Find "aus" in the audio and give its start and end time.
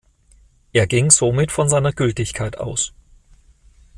2.57-2.91